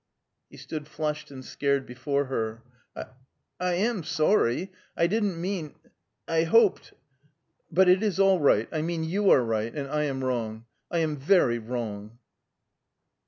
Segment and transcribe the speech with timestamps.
[0.49, 2.63] He stood flushed and scared before her.
[2.95, 3.05] "I
[3.59, 4.71] I am sorry.
[4.97, 5.75] I didn't mean
[6.27, 6.93] I hoped
[7.71, 10.65] But it is all right I mean you are right, and I am wrong.
[10.89, 12.17] I am very wrong."